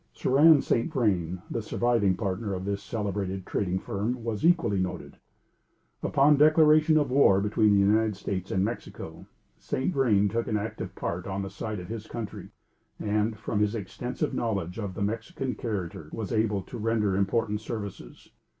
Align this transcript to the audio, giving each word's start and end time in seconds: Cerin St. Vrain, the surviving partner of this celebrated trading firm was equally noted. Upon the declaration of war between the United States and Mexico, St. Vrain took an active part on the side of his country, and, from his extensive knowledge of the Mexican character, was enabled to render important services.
Cerin 0.15 0.63
St. 0.63 0.91
Vrain, 0.91 1.43
the 1.51 1.61
surviving 1.61 2.17
partner 2.17 2.55
of 2.55 2.65
this 2.65 2.81
celebrated 2.81 3.45
trading 3.45 3.77
firm 3.77 4.23
was 4.23 4.43
equally 4.43 4.79
noted. 4.79 5.17
Upon 6.01 6.33
the 6.33 6.43
declaration 6.45 6.97
of 6.97 7.11
war 7.11 7.39
between 7.39 7.73
the 7.75 7.81
United 7.85 8.15
States 8.15 8.49
and 8.49 8.65
Mexico, 8.65 9.27
St. 9.59 9.93
Vrain 9.93 10.27
took 10.27 10.47
an 10.47 10.57
active 10.57 10.95
part 10.95 11.27
on 11.27 11.43
the 11.43 11.51
side 11.51 11.79
of 11.79 11.87
his 11.89 12.07
country, 12.07 12.49
and, 12.99 13.37
from 13.37 13.59
his 13.59 13.75
extensive 13.75 14.33
knowledge 14.33 14.79
of 14.79 14.95
the 14.95 15.03
Mexican 15.03 15.53
character, 15.53 16.09
was 16.11 16.31
enabled 16.31 16.65
to 16.69 16.79
render 16.79 17.15
important 17.15 17.61
services. 17.61 18.31